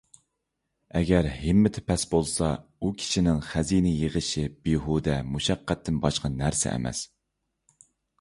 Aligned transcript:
ئەگەر 0.99 1.27
ھىممىتى 1.41 1.81
پەس 1.89 2.05
بولسا، 2.13 2.47
ئۇ 2.79 2.89
كىشىنىڭ 3.01 3.43
خەزىنە 3.49 3.91
يىغىشى 3.97 4.45
بىھۇدە 4.69 5.19
مۇشەققەتتىن 5.35 6.01
باشقا 6.07 6.33
نەرسە 6.39 6.73
ئەمەس. 6.73 7.03